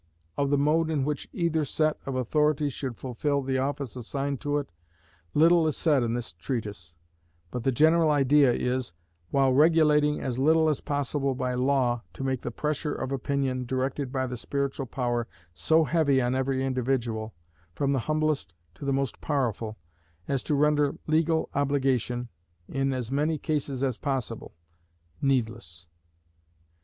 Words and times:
Of 0.35 0.49
the 0.49 0.57
mode 0.57 0.89
in 0.89 1.05
which 1.05 1.29
either 1.31 1.63
set 1.63 1.99
of 2.07 2.15
authorities 2.15 2.73
should 2.73 2.97
fulfil 2.97 3.43
the 3.43 3.59
office 3.59 3.95
assigned 3.95 4.41
to 4.41 4.57
it, 4.57 4.67
little 5.35 5.67
is 5.67 5.77
said 5.77 6.01
in 6.01 6.15
this 6.15 6.31
treatise: 6.33 6.97
but 7.51 7.63
the 7.63 7.71
general 7.71 8.09
idea 8.09 8.51
is, 8.51 8.93
while 9.29 9.53
regulating 9.53 10.19
as 10.19 10.39
little 10.39 10.69
as 10.69 10.81
possible 10.81 11.35
by 11.35 11.53
law, 11.53 12.01
to 12.13 12.23
make 12.23 12.41
the 12.41 12.49
pressure 12.49 12.95
of 12.95 13.11
opinion, 13.11 13.67
directed 13.67 14.11
by 14.11 14.25
the 14.25 14.37
Spiritual 14.37 14.87
Power, 14.87 15.27
so 15.53 15.83
heavy 15.83 16.19
on 16.19 16.33
every 16.33 16.65
individual, 16.65 17.35
from 17.75 17.91
the 17.91 17.99
humblest 18.09 18.55
to 18.73 18.85
the 18.85 18.91
most 18.93 19.21
powerful, 19.21 19.77
as 20.27 20.41
to 20.45 20.55
render 20.55 20.95
legal 21.05 21.47
obligation, 21.53 22.27
in 22.67 22.91
as 22.91 23.11
many 23.11 23.37
cases 23.37 23.83
as 23.83 23.99
possible, 23.99 24.55
needless. 25.21 25.85